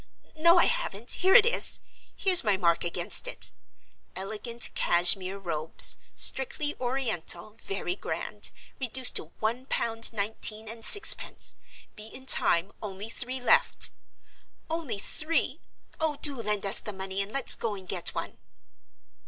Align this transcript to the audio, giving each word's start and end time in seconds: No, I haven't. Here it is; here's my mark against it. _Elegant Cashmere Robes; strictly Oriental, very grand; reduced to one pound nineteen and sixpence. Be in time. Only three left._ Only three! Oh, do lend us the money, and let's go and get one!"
No, 0.35 0.57
I 0.57 0.65
haven't. 0.65 1.11
Here 1.11 1.35
it 1.35 1.45
is; 1.45 1.79
here's 2.15 2.43
my 2.43 2.57
mark 2.57 2.83
against 2.83 3.27
it. 3.27 3.51
_Elegant 4.15 4.73
Cashmere 4.73 5.37
Robes; 5.37 5.97
strictly 6.15 6.73
Oriental, 6.79 7.51
very 7.61 7.95
grand; 7.95 8.49
reduced 8.79 9.15
to 9.17 9.25
one 9.39 9.67
pound 9.67 10.11
nineteen 10.11 10.67
and 10.67 10.83
sixpence. 10.83 11.53
Be 11.95 12.07
in 12.07 12.25
time. 12.25 12.71
Only 12.81 13.11
three 13.11 13.39
left._ 13.39 13.91
Only 14.71 14.97
three! 14.97 15.59
Oh, 15.99 16.15
do 16.19 16.35
lend 16.41 16.65
us 16.65 16.79
the 16.79 16.93
money, 16.93 17.21
and 17.21 17.31
let's 17.31 17.53
go 17.53 17.75
and 17.75 17.87
get 17.87 18.09
one!" 18.15 18.39